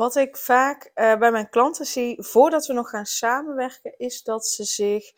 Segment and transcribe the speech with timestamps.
[0.00, 4.46] Wat ik vaak uh, bij mijn klanten zie, voordat we nog gaan samenwerken, is dat
[4.46, 5.12] ze zich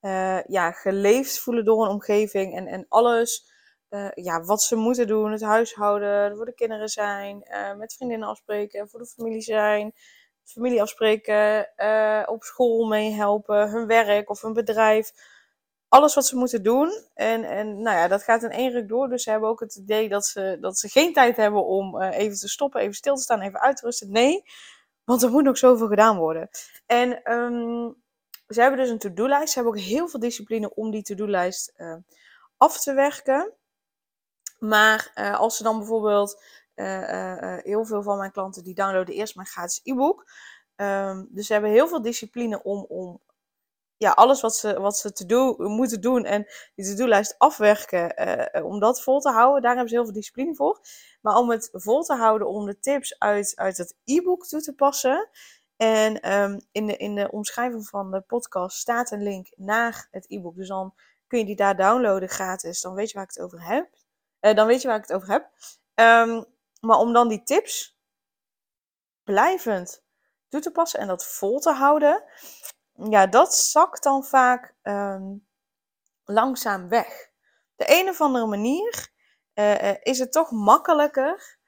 [0.00, 3.52] uh, ja, geleefd voelen door een omgeving en, en alles
[3.90, 8.88] uh, ja, wat ze moeten doen, het huishouden, voor de kinderen zijn, met vriendinnen afspreken,
[8.88, 9.92] voor de familie zijn,
[10.44, 11.68] familie afspreken,
[12.28, 15.10] op school meehelpen, hun werk of hun bedrijf
[15.92, 17.06] alles wat ze moeten doen.
[17.14, 19.08] En, en nou ja, dat gaat in één ruk door.
[19.08, 22.18] Dus ze hebben ook het idee dat ze, dat ze geen tijd hebben om uh,
[22.18, 24.10] even te stoppen, even stil te staan, even uit te rusten.
[24.10, 24.42] Nee,
[25.04, 26.48] want er moet nog zoveel gedaan worden.
[26.86, 28.02] En um,
[28.48, 29.52] ze hebben dus een to-do-lijst.
[29.52, 31.96] Ze hebben ook heel veel discipline om die to-do-lijst uh,
[32.56, 33.52] af te werken.
[34.58, 36.42] Maar uh, als ze dan bijvoorbeeld,
[37.62, 40.30] heel veel van mijn klanten die downloaden eerst mijn gratis e-book.
[40.76, 43.20] Um, dus ze hebben heel veel discipline om, om
[44.02, 48.64] ja, alles wat ze, wat ze te doen, moeten doen en die to-do-lijst afwerken, uh,
[48.64, 50.80] om dat vol te houden, daar hebben ze heel veel discipline voor.
[51.20, 54.74] Maar om het vol te houden, om de tips uit, uit het e-book toe te
[54.74, 55.28] passen.
[55.76, 60.30] En um, in, de, in de omschrijving van de podcast staat een link naar het
[60.30, 60.56] e-book.
[60.56, 60.94] Dus dan
[61.26, 62.80] kun je die daar downloaden gratis.
[62.80, 63.88] Dan weet je waar ik het over heb.
[64.40, 65.50] Uh, dan weet je waar ik het over heb.
[65.94, 66.44] Um,
[66.80, 67.98] maar om dan die tips
[69.24, 70.02] blijvend
[70.48, 72.24] toe te passen en dat vol te houden,
[72.92, 75.46] ja, dat zakt dan vaak um,
[76.24, 77.30] langzaam weg.
[77.76, 79.08] De een of andere manier
[79.54, 81.58] uh, is het toch makkelijker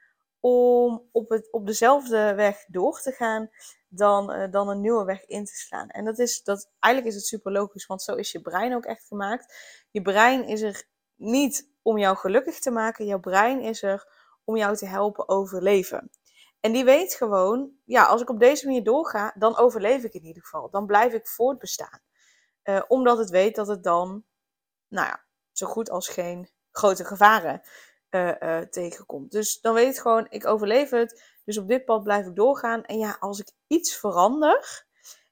[0.40, 3.50] om op, het, op dezelfde weg door te gaan
[3.88, 5.88] dan, uh, dan een nieuwe weg in te slaan.
[5.88, 8.84] En dat is, dat, eigenlijk is het super logisch, want zo is je brein ook
[8.84, 9.54] echt gemaakt.
[9.90, 10.84] Je brein is er
[11.14, 14.08] niet om jou gelukkig te maken, jouw brein is er
[14.44, 16.10] om jou te helpen overleven.
[16.64, 20.24] En die weet gewoon, ja, als ik op deze manier doorga, dan overleef ik in
[20.24, 20.70] ieder geval.
[20.70, 22.00] Dan blijf ik voortbestaan.
[22.64, 24.24] Uh, omdat het weet dat het dan,
[24.88, 27.62] nou ja, zo goed als geen grote gevaren
[28.10, 29.30] uh, uh, tegenkomt.
[29.30, 31.22] Dus dan weet het gewoon, ik overleef het.
[31.44, 32.84] Dus op dit pad blijf ik doorgaan.
[32.84, 34.86] En ja, als ik iets verander.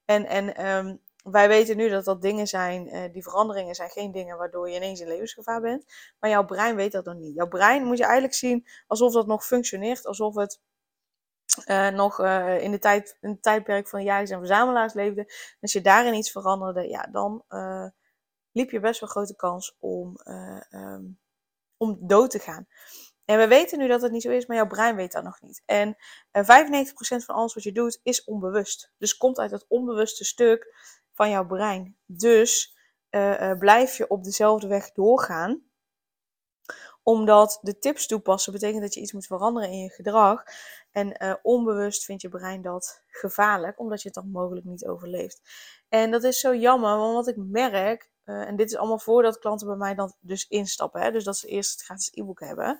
[0.04, 4.37] En, en um, wij weten nu dat dat dingen zijn, die veranderingen zijn geen dingen
[4.37, 5.84] waardoor je ineens in levensgevaar bent.
[6.19, 7.34] Maar jouw brein weet dat nog niet.
[7.34, 10.60] Jouw brein moet je eigenlijk zien alsof dat nog functioneert, alsof het
[11.67, 15.33] uh, nog uh, in, de tijd, in het tijdperk van jagers en verzamelaars leefde.
[15.61, 17.87] Als je daarin iets veranderde, ja, dan uh,
[18.53, 20.17] liep je best wel grote kans om,
[20.71, 21.19] um,
[21.77, 22.67] om dood te gaan.
[23.25, 25.41] En we weten nu dat het niet zo is, maar jouw brein weet dat nog
[25.41, 25.63] niet.
[25.67, 25.99] En 95%
[27.01, 28.93] van alles wat je doet is onbewust.
[28.99, 30.75] Dus komt uit het onbewuste stuk
[31.13, 31.97] van jouw brein.
[32.07, 32.77] Dus
[33.59, 35.72] blijf je op dezelfde weg doorgaan
[37.03, 40.43] omdat de tips toepassen betekent dat je iets moet veranderen in je gedrag.
[40.91, 45.41] En uh, onbewust vindt je brein dat gevaarlijk, omdat je het dan mogelijk niet overleeft.
[45.89, 49.39] En dat is zo jammer, want wat ik merk, uh, en dit is allemaal voordat
[49.39, 52.79] klanten bij mij dan dus instappen, hè, dus dat ze eerst het gratis e-book hebben,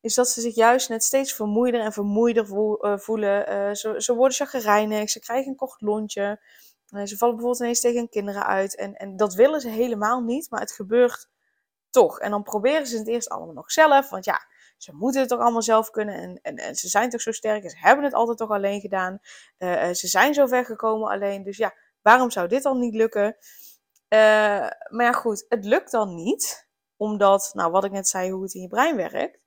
[0.00, 3.76] is dat ze zich juist net steeds vermoeider en vermoeider uh, voelen.
[3.76, 6.40] ze, ze worden chagrijnig, ze krijgen een kort lontje,
[6.86, 8.76] ze vallen bijvoorbeeld ineens tegen kinderen uit.
[8.76, 11.28] En, en dat willen ze helemaal niet, maar het gebeurt
[11.90, 12.20] toch.
[12.20, 14.40] En dan proberen ze het eerst allemaal nog zelf, want ja,
[14.76, 16.14] ze moeten het toch allemaal zelf kunnen.
[16.14, 19.18] En, en, en ze zijn toch zo sterk ze hebben het altijd toch alleen gedaan.
[19.58, 21.42] Uh, ze zijn zo ver gekomen alleen.
[21.42, 23.36] Dus ja, waarom zou dit dan niet lukken?
[24.08, 24.18] Uh,
[24.88, 26.68] maar ja, goed, het lukt dan niet.
[26.96, 29.38] Omdat, nou wat ik net zei, hoe het in je brein werkt.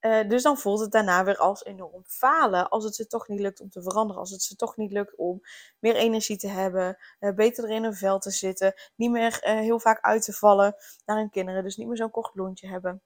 [0.00, 2.68] Uh, dus dan voelt het daarna weer als enorm falen.
[2.68, 4.20] Als het ze toch niet lukt om te veranderen.
[4.20, 5.40] Als het ze toch niet lukt om
[5.78, 6.98] meer energie te hebben.
[7.20, 8.74] Uh, beter er in een vel te zitten.
[8.94, 10.74] Niet meer uh, heel vaak uit te vallen
[11.04, 11.62] naar hun kinderen.
[11.62, 13.02] Dus niet meer zo'n kort lontje hebben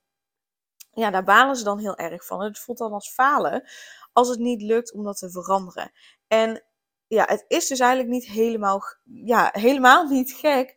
[0.95, 2.43] ja, daar balen ze dan heel erg van.
[2.43, 3.65] Het voelt dan als falen
[4.13, 5.93] als het niet lukt om dat te veranderen.
[6.27, 6.65] En
[7.07, 10.77] ja, het is dus eigenlijk niet helemaal, ja, helemaal niet gek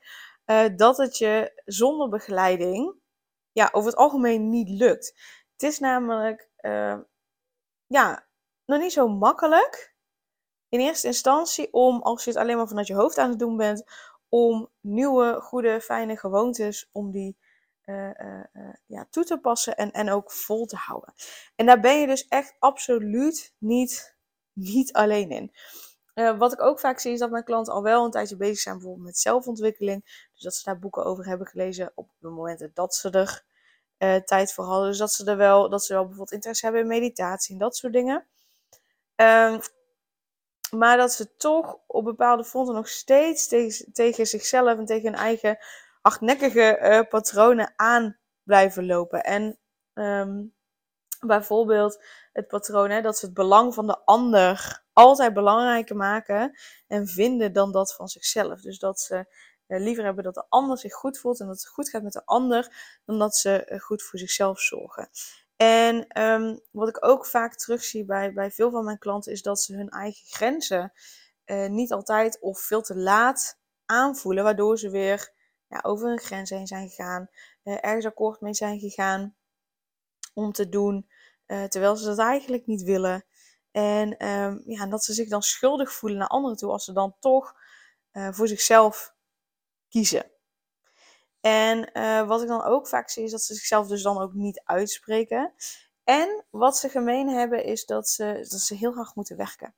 [0.76, 2.94] dat het je zonder begeleiding
[3.52, 5.14] ja, over het algemeen niet lukt.
[5.56, 6.98] Het is namelijk uh,
[7.88, 8.28] ja,
[8.66, 9.96] nog niet zo makkelijk
[10.70, 13.58] in eerste instantie om, als je het alleen maar vanuit je hoofd aan het doen
[13.58, 13.84] bent,
[14.30, 17.38] om nieuwe, goede, fijne gewoontes, om die
[17.86, 21.14] uh, uh, ja, toe te passen en, en ook vol te houden.
[21.56, 24.16] En daar ben je dus echt absoluut niet,
[24.54, 25.52] niet alleen in.
[26.38, 28.76] Wat ik ook vaak zie is dat mijn klanten al wel een tijdje bezig zijn
[28.76, 30.28] bijvoorbeeld met zelfontwikkeling.
[30.34, 33.46] Dus dat ze daar boeken over hebben gelezen op de momenten dat ze er
[33.98, 34.90] uh, tijd voor hadden.
[34.90, 37.76] Dus dat ze er wel, dat ze wel bijvoorbeeld interesse hebben in meditatie en dat
[37.76, 38.26] soort dingen.
[39.16, 39.60] Um,
[40.72, 43.48] maar dat ze toch op bepaalde fronten nog steeds
[43.94, 45.58] tegen, zichzelf en tegen hun eigen
[46.02, 49.24] hardnekkige uh, patronen aan blijven lopen.
[49.24, 49.60] En
[49.94, 50.54] um,
[51.20, 52.04] bijvoorbeeld
[52.34, 57.54] het patroon hè, dat ze het belang van de ander altijd belangrijker maken en vinden
[57.54, 58.62] dan dat van zichzelf.
[58.62, 59.26] Dus dat ze
[59.68, 62.26] liever hebben dat de ander zich goed voelt en dat het goed gaat met de
[62.26, 65.10] ander, dan dat ze uh, goed voor zichzelf zorgen.
[65.56, 69.62] En um, wat ik ook vaak terugzie bij, bij veel van mijn klanten is dat
[69.62, 70.94] ze hun eigen grenzen
[71.46, 75.34] uh, niet altijd of veel te laat aanvoelen, waardoor ze weer
[75.68, 77.30] ja, over hun grens heen zijn gegaan,
[77.64, 79.36] ergens akkoord mee zijn gegaan
[80.34, 81.10] om te doen
[81.48, 83.26] uh, terwijl ze dat eigenlijk niet willen.
[83.72, 87.16] En um, ja, dat ze zich dan schuldig voelen naar anderen toe als ze dan
[87.20, 87.56] toch
[88.12, 89.15] uh, voor zichzelf
[89.96, 90.32] kiezen.
[91.42, 94.34] En uh, wat ik dan ook vaak zie is dat ze zichzelf dus dan ook
[94.34, 95.54] niet uitspreken.
[96.04, 99.76] En wat ze gemeen hebben is dat ze, dat ze heel hard moeten werken.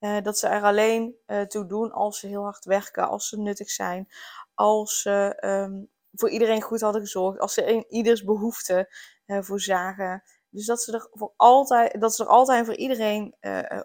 [0.00, 3.40] Uh, dat ze er alleen uh, toe doen als ze heel hard werken, als ze
[3.40, 4.08] nuttig zijn,
[4.54, 8.92] als ze um, voor iedereen goed hadden gezorgd, als ze in ieders behoefte
[9.26, 10.22] voorzagen.
[10.50, 13.34] Dus dat ze er voor altijd, dat ze er altijd voor iedereen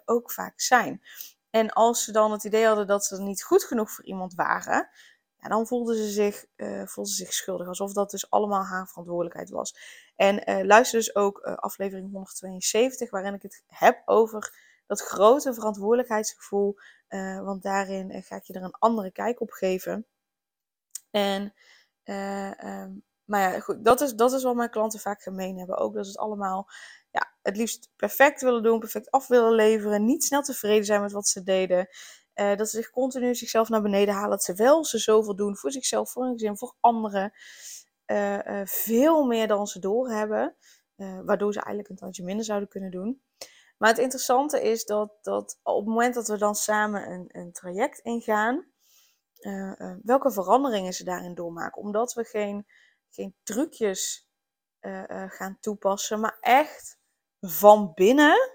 [0.04, 1.02] ook vaak zijn.
[1.50, 4.88] En als ze dan het idee hadden dat ze niet goed genoeg voor iemand waren,
[5.44, 7.66] ja, dan voelden ze, zich, uh, ze zich schuldig.
[7.66, 9.76] Alsof dat dus allemaal haar verantwoordelijkheid was.
[10.16, 14.52] En uh, luister dus ook aflevering 172, waarin ik het heb over
[14.86, 16.76] dat grote verantwoordelijkheidsgevoel.
[17.42, 20.06] want daarin ga ik je er een andere kijk op geven.
[21.10, 21.54] En
[22.04, 25.78] um, maar ja, goed, dat is, dat is wat mijn klanten vaak gemeen hebben.
[25.78, 26.68] Ook dat ze het allemaal
[27.10, 31.12] ja, het liefst perfect willen doen, perfect af willen leveren, niet snel tevreden zijn met
[31.12, 31.88] wat ze deden.
[32.34, 36.10] Uh, dat ze zich continu zichzelf naar beneden halen, terwijl ze zoveel doen voor zichzelf,
[36.10, 37.32] voor hun gezin, voor anderen.
[38.06, 40.56] Uh, uh, veel meer dan ze doorhebben,
[40.96, 43.22] waardoor ze eigenlijk een tandje minder zouden kunnen doen.
[43.78, 47.52] Maar het interessante is dat, dat op het moment dat we dan samen een, een
[47.52, 48.66] traject ingaan,
[50.02, 51.82] welke veranderingen ze daarin doormaken.
[51.82, 52.66] Omdat we geen
[53.10, 54.28] geen trucjes
[55.28, 56.98] gaan toepassen, maar echt
[57.40, 58.53] van binnen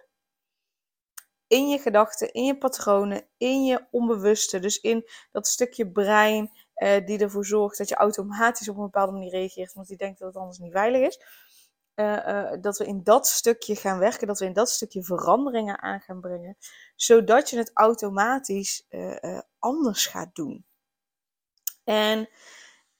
[1.50, 4.60] in je gedachten, in je patronen, in je onbewuste.
[4.60, 9.12] Dus in dat stukje brein uh, die ervoor zorgt dat je automatisch op een bepaalde
[9.12, 11.20] manier reageert, omdat die denkt dat het anders niet veilig is.
[12.62, 16.22] dat we in dat stukje gaan werken, dat we in dat stukje veranderingen aan gaan
[16.22, 16.58] brengen,
[16.96, 18.88] zodat je het automatisch
[19.60, 20.66] anders gaat doen.
[21.84, 22.30] En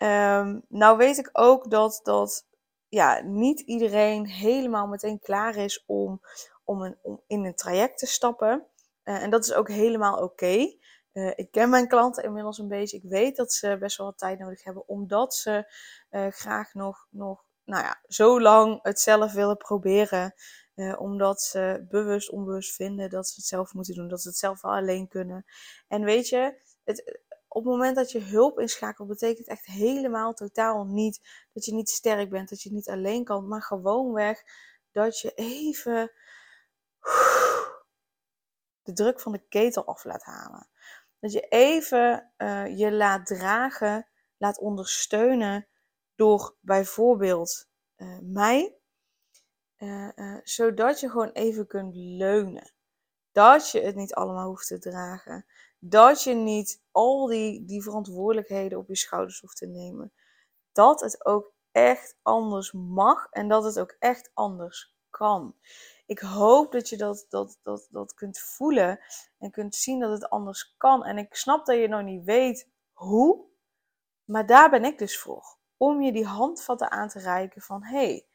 [0.02, 2.48] Um, nou weet ik ook dat, dat
[2.90, 6.22] ja, niet iedereen helemaal meteen klaar is om,
[6.64, 8.68] om, een, om in een traject te stappen.
[9.04, 10.78] Uh, en dat is ook helemaal oké.
[11.14, 12.98] Uh, ik ken mijn klanten inmiddels een beetje.
[12.98, 15.74] Ik weet dat ze best wel wat tijd nodig hebben, omdat ze
[16.12, 20.34] uh, graag nog, nog nou ja, zo lang het zelf willen proberen.
[20.98, 24.62] omdat ze bewust, onbewust vinden dat ze het zelf moeten doen, dat ze het zelf
[24.62, 25.46] wel alleen kunnen.
[25.88, 27.20] En weet je, het,
[27.50, 31.90] op het moment dat je hulp inschakelt, betekent echt helemaal totaal niet dat je niet
[31.90, 34.44] sterk bent, dat je niet alleen kan, maar gewoonweg
[34.92, 36.12] dat je even
[38.82, 40.70] de druk van de ketel af laat halen.
[41.20, 44.08] Dat je even uh, je laat dragen,
[44.38, 45.68] laat ondersteunen
[46.16, 48.78] door bijvoorbeeld uh, mij,
[49.78, 52.74] uh, zodat je gewoon even kunt leunen.
[53.32, 55.46] Dat je het niet allemaal hoeft te dragen
[55.80, 60.14] dat je niet al die, die verantwoordelijkheden op je schouders hoeft te nemen.
[60.72, 65.56] Dat het ook echt anders mag en dat het ook echt anders kan.
[66.06, 69.00] Ik hoop dat je dat, dat, dat, dat kunt voelen
[69.38, 71.06] en kunt zien dat het anders kan.
[71.06, 73.46] En ik snap dat je nog niet weet hoe,
[74.26, 75.58] maar daar ben ik dus voor.
[75.78, 78.28] Om je die handvatten aan te reiken van hé, hey,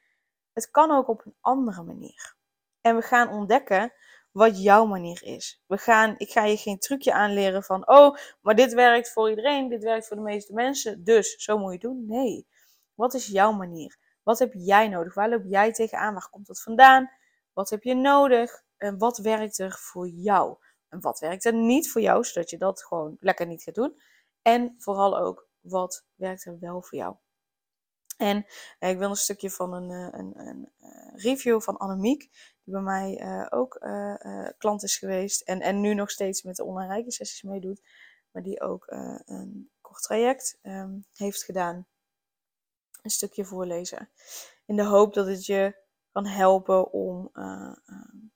[0.53, 2.37] het kan ook op een andere manier.
[2.81, 3.93] En we gaan ontdekken
[4.35, 5.63] wat jouw manier is.
[5.67, 9.69] We gaan, ik ga je geen trucje aanleren van, oh, maar dit werkt voor iedereen,
[9.69, 12.05] dit werkt voor de meeste mensen, dus zo moet je doen.
[12.07, 12.47] Nee,
[12.95, 13.99] wat is jouw manier?
[14.23, 15.15] Wat heb jij nodig?
[15.15, 16.13] Waar loop jij tegenaan?
[16.13, 17.11] Waar komt dat vandaan?
[17.53, 18.63] Wat heb je nodig?
[18.77, 20.57] En wat werkt er voor jou?
[20.89, 24.01] En wat werkt er niet voor jou, zodat je dat gewoon lekker niet gaat doen?
[24.43, 27.17] En vooral ook, wat werkt er wel voor jou?
[28.17, 28.47] En
[28.79, 32.75] eh, ik wil een stukje van een, eh, een, een eh, review van Annemiek, die
[32.75, 36.65] bij mij uh, ook uh, klant is geweest en, en nu nog steeds met de
[36.65, 37.83] online rijke sessies meedoet,
[38.31, 38.85] maar die ook
[39.25, 41.87] een kort traject um, heeft gedaan.
[43.03, 44.11] Een stukje voorlezen.
[44.67, 45.77] In de hoop dat het je
[46.13, 47.31] kan helpen om,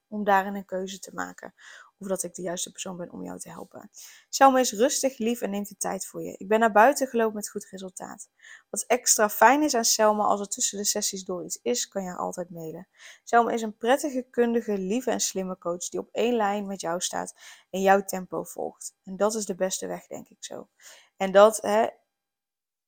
[0.09, 1.55] om daarin een keuze te maken.
[1.99, 3.91] Of dat ik de juiste persoon ben om jou te helpen.
[4.29, 6.37] Selma is rustig, lief en neemt de tijd voor je.
[6.37, 8.29] Ik ben naar buiten gelopen met goed resultaat.
[8.71, 12.03] Wat extra fijn is aan Selma, als er tussen de sessies door iets is, kan
[12.03, 12.89] je haar altijd mailen.
[13.25, 17.01] Selma is een prettige, kundige, lieve en slimme coach die op één lijn met jou
[17.01, 17.35] staat
[17.71, 18.95] en jouw tempo volgt.
[19.05, 20.69] En dat is de beste weg, denk ik zo.
[21.17, 21.89] En dat, hè,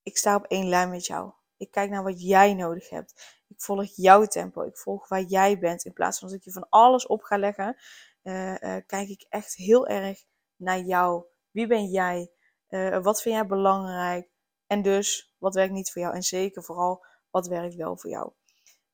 [0.02, 1.32] ik sta op één lijn met jou.
[1.56, 3.40] Ik kijk naar wat jij nodig hebt.
[3.48, 4.62] Ik volg jouw tempo.
[4.62, 5.84] Ik volg waar jij bent.
[5.84, 7.76] In plaats van dat ik je van alles op ga leggen,
[8.22, 10.24] uh, uh, kijk ik echt heel erg
[10.56, 11.24] naar jou.
[11.50, 12.30] Wie ben jij?
[12.68, 14.30] Uh, wat vind jij belangrijk?
[14.66, 16.14] En dus, wat werkt niet voor jou?
[16.14, 18.32] En zeker vooral, wat werkt wel voor jou?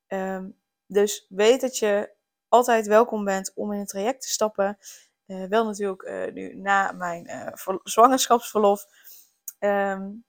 [0.07, 2.15] Um, dus weet dat je
[2.49, 4.79] altijd welkom bent om in een traject te stappen.
[5.27, 7.53] wel natuurlijk nu na mijn
[7.83, 8.87] zwangerschapsverlof.
[9.59, 10.25] Um,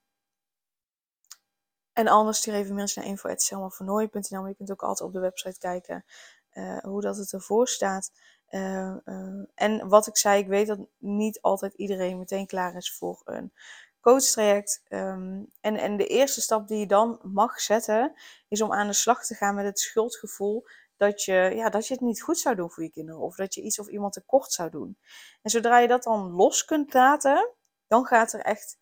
[1.93, 4.39] en anders stuur even mailtje naar info.selmavernooy.nl.
[4.39, 6.05] Maar je kunt ook altijd op de website kijken
[6.81, 8.11] hoe dat het ervoor staat.
[8.49, 12.93] Uh, uh, en wat ik zei, ik weet dat niet altijd iedereen meteen klaar is
[12.93, 13.53] voor een
[14.01, 14.81] coachtraject.
[14.89, 18.13] Um, en, en de eerste stap die je dan mag zetten,
[18.47, 20.65] is om aan de slag te gaan met het schuldgevoel
[20.97, 23.21] dat je, ja, dat je het niet goed zou doen voor je kinderen.
[23.21, 24.97] Of dat je iets of iemand tekort zou doen.
[25.41, 27.49] En zodra je dat dan los kunt laten,
[27.87, 28.77] dan gaat er echt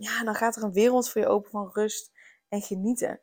[0.00, 2.10] ja, dan gaat er een wereld voor je open van rust
[2.48, 3.20] en genieten.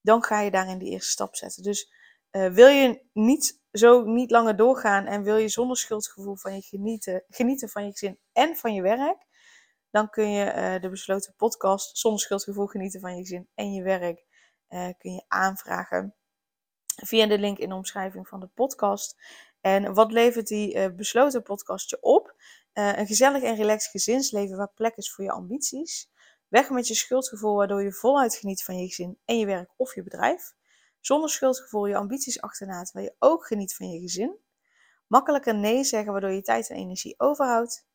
[0.00, 1.62] Dan ga je daarin die eerste stap zetten.
[1.62, 1.92] Dus
[2.36, 6.62] uh, wil je niet zo niet langer doorgaan en wil je zonder schuldgevoel van je
[6.62, 9.26] genieten, genieten van je gezin en van je werk,
[9.90, 13.82] dan kun je uh, de besloten podcast zonder schuldgevoel genieten van je gezin en je
[13.82, 14.24] werk
[14.68, 16.14] uh, kun je aanvragen
[17.04, 19.16] via de link in de omschrijving van de podcast.
[19.60, 22.34] En wat levert die besloten podcast je op?
[22.72, 26.10] Een gezellig en relaxed gezinsleven waar plek is voor je ambities.
[26.48, 29.94] Weg met je schuldgevoel waardoor je voluit geniet van je gezin en je werk of
[29.94, 30.54] je bedrijf.
[31.06, 34.38] Zonder schuldgevoel je ambities achterna terwijl je ook geniet van je gezin.
[35.06, 37.86] Makkelijker nee zeggen waardoor je tijd en energie overhoudt.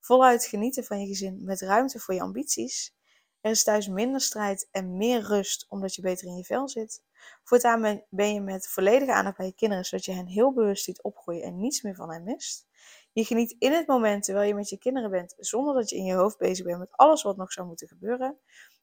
[0.00, 2.94] Voluit genieten van je gezin met ruimte voor je ambities.
[3.40, 7.02] Er is thuis minder strijd en meer rust omdat je beter in je vel zit.
[7.44, 11.02] Voortaan ben je met volledige aandacht bij je kinderen zodat je hen heel bewust ziet
[11.02, 12.66] opgroeien en niets meer van hen mist.
[13.12, 16.04] Je geniet in het moment terwijl je met je kinderen bent, zonder dat je in
[16.04, 18.38] je hoofd bezig bent met alles wat nog zou moeten gebeuren.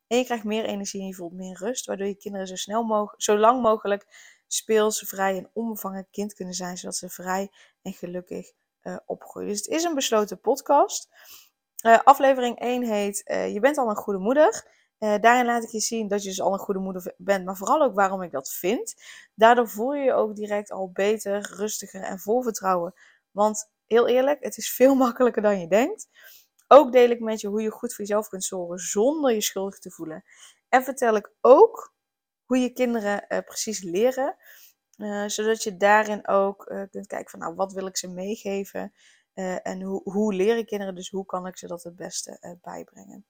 [0.08, 2.84] En je krijgt meer energie en je voelt meer rust, waardoor je kinderen zo, snel
[2.84, 4.06] mogelijk, zo lang mogelijk
[4.48, 8.52] speels, vrij en onbevangen kind kunnen zijn, zodat ze vrij en gelukkig
[8.84, 9.50] uh, opgroeien.
[9.50, 11.10] Dus het is een besloten podcast.
[11.86, 14.68] Uh, aflevering 1 heet uh, Je bent al een goede moeder.
[14.98, 17.82] daarin laat ik je zien dat je dus al een goede moeder bent, maar vooral
[17.82, 18.96] ook waarom ik dat vind.
[19.34, 22.94] Daardoor voel je je ook direct al beter, rustiger en vol vertrouwen.
[23.32, 26.08] Want heel eerlijk, het is veel makkelijker dan je denkt.
[26.68, 29.80] Ook deel ik met je hoe je goed voor jezelf kunt zorgen zonder je schuldig
[29.80, 30.24] te voelen.
[30.70, 31.94] En vertel ik ook
[32.46, 34.36] hoe je kinderen uh, precies leren.
[34.98, 38.94] Uh, zodat je daarin ook uh, kunt kijken van nou, wat wil ik ze meegeven?
[39.64, 43.26] en hoe, hoe leren kinderen, dus hoe kan ik ze dat het beste bijbrengen?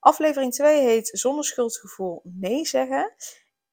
[0.00, 3.14] Aflevering 2 heet Zonder schuldgevoel nee zeggen.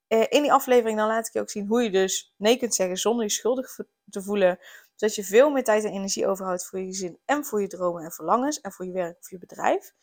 [0.08, 2.98] in die aflevering dan laat ik je ook zien hoe je dus nee kunt zeggen
[2.98, 3.76] zonder je schuldig
[4.10, 4.60] te voelen
[4.96, 8.04] zodat je veel meer tijd en energie overhoudt voor je gezin en voor je dromen
[8.04, 9.94] en verlangens en voor je werk of je bedrijf.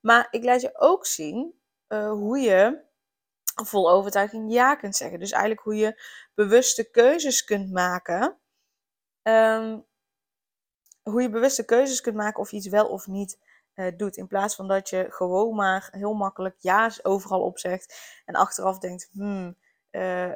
[0.00, 1.54] Maar ik laat je ook zien
[1.88, 2.88] uh, hoe je
[3.64, 5.18] vol overtuiging ja kunt zeggen.
[5.18, 6.02] Dus eigenlijk hoe je
[6.34, 8.38] bewuste keuzes kunt maken.
[9.22, 9.88] Um,
[11.02, 13.38] hoe je bewuste keuzes kunt maken of je iets wel of niet
[13.74, 14.16] uh, doet.
[14.16, 19.08] In plaats van dat je gewoon maar heel makkelijk ja's overal opzegt en achteraf denkt,
[19.12, 19.56] hmm,
[19.90, 20.32] uh,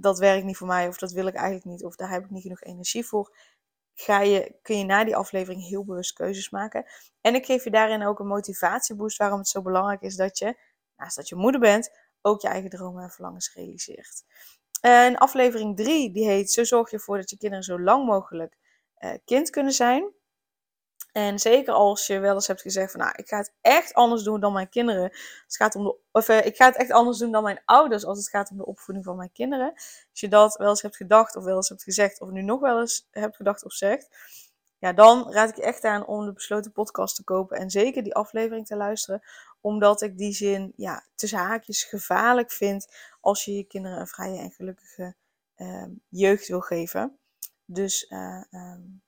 [0.00, 2.30] dat werkt niet voor mij of dat wil ik eigenlijk niet of daar heb ik
[2.30, 3.36] niet genoeg energie voor,
[3.94, 6.84] ga je, kun je na die aflevering heel bewust keuzes maken.
[7.20, 10.58] En ik geef je daarin ook een motivatieboost waarom het zo belangrijk is dat je,
[10.96, 14.24] naast dat je moeder bent, ook je eigen dromen en verlangens realiseert.
[14.80, 18.56] En aflevering 3, die heet Zo zorg je ervoor dat je kinderen zo lang mogelijk
[18.98, 20.12] uh, kind kunnen zijn.
[21.16, 24.22] En zeker als je wel eens hebt gezegd van, nou, ik ga het echt anders
[24.22, 25.02] doen dan mijn kinderen.
[25.02, 28.04] Het gaat om de, of uh, ik ga het echt anders doen dan mijn ouders
[28.04, 29.72] als het gaat om de opvoeding van mijn kinderen.
[30.10, 32.60] Als je dat wel eens hebt gedacht of wel eens hebt gezegd of nu nog
[32.60, 34.08] wel eens hebt gedacht of zegt.
[34.78, 38.02] Ja, dan raad ik je echt aan om de besloten podcast te kopen en zeker
[38.02, 39.22] die aflevering te luisteren.
[39.60, 44.38] Omdat ik die zin, ja, tussen haakjes gevaarlijk vind als je je kinderen een vrije
[44.38, 45.14] en gelukkige
[45.56, 47.18] uh, jeugd wil geven.
[47.64, 49.04] Dus uh, um,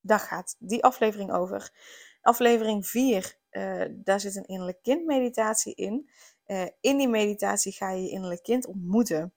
[0.00, 1.70] daar gaat die aflevering over.
[2.20, 6.10] Aflevering 4, uh, eh, daar zit een innerlijk kind meditatie in.
[6.46, 9.32] Uh, in die meditatie ga je je innerlijk kind ontmoeten.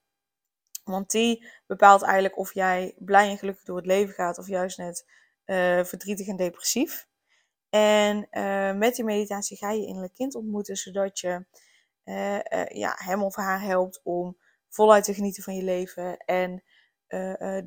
[0.83, 4.77] Want die bepaalt eigenlijk of jij blij en gelukkig door het leven gaat of juist
[4.77, 5.05] net
[5.45, 7.07] uh, verdrietig en depressief.
[7.69, 8.27] En
[8.77, 11.45] met die meditatie ga je je innerlijk kind ontmoeten, zodat je
[12.67, 14.37] ja, hem of haar helpt om
[14.69, 16.17] voluit te genieten van je leven.
[16.17, 16.63] En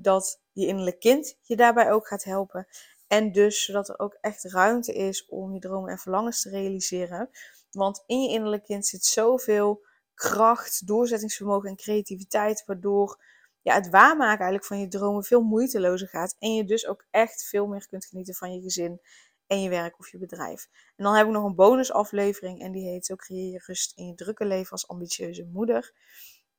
[0.02, 2.66] dat je innerlijk kind je daarbij ook gaat helpen.
[3.06, 7.30] En dus zodat er ook echt ruimte is om je dromen en verlangens te realiseren.
[7.70, 9.84] Want in je innerlijk kind zit zoveel
[10.14, 13.22] kracht, doorzettingsvermogen en creativiteit, waardoor
[13.62, 16.36] ja, het waarmaken eigenlijk van je dromen veel moeitelozer gaat.
[16.38, 19.00] En je dus ook echt veel meer kunt genieten van je gezin
[19.46, 20.68] en je werk of je bedrijf.
[20.96, 24.06] En dan heb ik nog een bonusaflevering en die heet zo creëer je rust in
[24.06, 25.92] je drukke leven als ambitieuze moeder.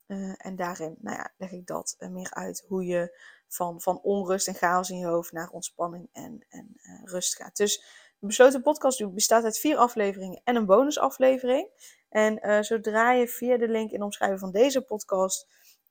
[0.08, 4.00] Eh, en daarin nou ja, leg ik dat uh, meer uit hoe je van, van
[4.02, 7.56] onrust en chaos in je hoofd naar ontspanning en, en uh, rust gaat.
[7.56, 7.84] Dus
[8.20, 11.96] de besloten podcast bestaat uit vier afleveringen en een bonusaflevering.
[12.10, 15.48] En zodra je via de link in de omschrijving van deze podcast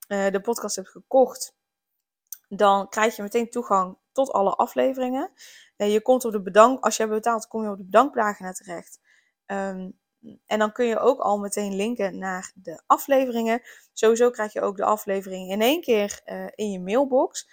[0.06, 1.56] de podcast hebt gekocht,
[2.48, 5.32] dan krijg je meteen toegang tot alle afleveringen.
[5.76, 9.00] je komt op de bedank, als je hebt betaald, kom je op de bedankpagina terecht.
[9.46, 9.98] Um,
[10.46, 13.62] en dan kun je ook al meteen linken naar de afleveringen.
[13.92, 17.48] Sowieso krijg je ook de aflevering in één keer uh, in je mailbox.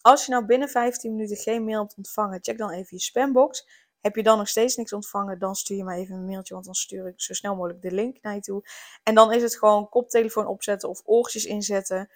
[0.00, 3.68] Als je nou binnen 15 minuten geen mail hebt ontvangen, check dan even je spambox.
[4.00, 6.66] Heb je dan nog steeds niks ontvangen, dan stuur je mij even een mailtje, want
[6.66, 8.62] dan stuur ik zo snel mogelijk de link naar je toe.
[9.02, 12.10] En dan is het gewoon koptelefoon opzetten of oortjes inzetten,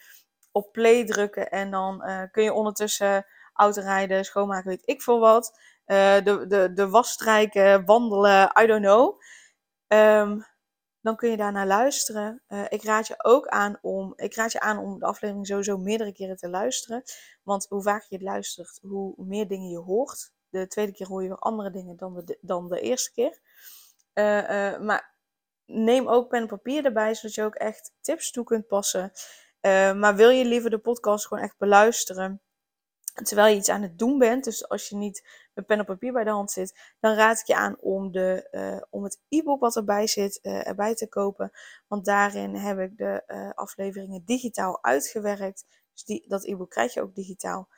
[0.53, 5.59] op play drukken en dan uh, kun je ondertussen autorijden, schoonmaken, weet ik veel wat.
[5.87, 9.21] Uh, de, de, de was strijken, wandelen, I don't know.
[9.93, 10.45] Um,
[11.01, 12.43] dan kun je daarnaar luisteren.
[12.49, 15.79] Uh, ik raad je ook aan om, ik raad je aan om de aflevering sowieso
[15.79, 17.03] meerdere keren te luisteren.
[17.43, 20.33] Want hoe vaker je het luistert, hoe meer dingen je hoort.
[20.49, 23.41] De tweede keer hoor je weer andere dingen dan de, dan de eerste keer.
[24.15, 25.15] Uh, uh, maar
[25.67, 29.13] neem ook pen en papier erbij, zodat je ook echt tips toe kunt passen.
[29.97, 32.43] maar wil je liever de podcast gewoon echt beluisteren?
[33.13, 36.13] terwijl je iets aan het doen bent, dus als je niet met pen en papier
[36.13, 39.61] bij de hand zit, dan raad ik je aan om, de, uh, om het e-book
[39.61, 41.51] wat erbij zit uh, erbij te kopen.
[41.87, 45.65] Want daarin heb ik de uh, afleveringen digitaal uitgewerkt.
[45.93, 47.69] Dus die, dat e-book krijg je ook digitaal.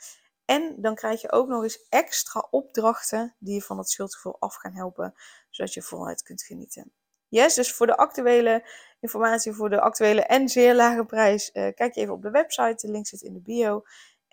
[0.45, 4.54] En dan krijg je ook nog eens extra opdrachten die je van het schuldgevoel af
[4.54, 5.14] gaan helpen,
[5.50, 6.93] zodat je voluit kunt genieten.
[7.28, 8.69] Yes, dus voor de actuele
[9.00, 12.87] informatie, voor de actuele en zeer lage prijs, kijk je even op de website.
[12.87, 13.85] De link zit in de bio.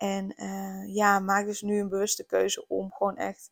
[0.02, 3.50] En uh, ja, maak dus nu een bewuste keuze om gewoon echt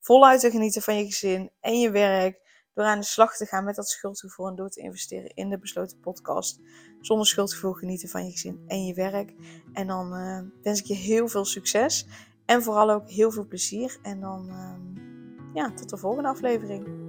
[0.00, 2.44] voluit te genieten van je gezin en je werk.
[2.74, 5.58] Door aan de slag te gaan met dat schuldgevoel en door te investeren in de
[5.58, 6.60] besloten podcast.
[7.00, 9.34] Zonder schuldgevoel genieten van je gezin en je werk.
[9.72, 12.06] En dan uh, wens ik je heel veel succes.
[12.44, 13.98] En vooral ook heel veel plezier.
[14.02, 17.04] En dan uh, ja, tot de volgende aflevering.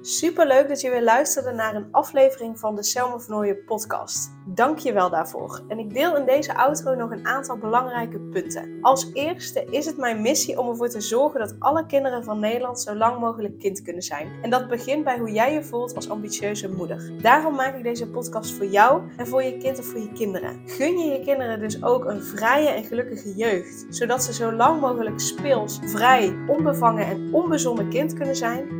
[0.00, 4.39] Super leuk dat je weer luisterde naar een aflevering van de Selma Vernooien podcast.
[4.60, 5.62] Dank je wel daarvoor.
[5.68, 8.78] En ik deel in deze outro nog een aantal belangrijke punten.
[8.80, 12.80] Als eerste is het mijn missie om ervoor te zorgen dat alle kinderen van Nederland
[12.80, 14.28] zo lang mogelijk kind kunnen zijn.
[14.42, 17.12] En dat begint bij hoe jij je voelt als ambitieuze moeder.
[17.22, 20.60] Daarom maak ik deze podcast voor jou en voor je kind of voor je kinderen.
[20.66, 24.80] Gun je je kinderen dus ook een vrije en gelukkige jeugd, zodat ze zo lang
[24.80, 28.79] mogelijk speels, vrij, onbevangen en onbezonnen kind kunnen zijn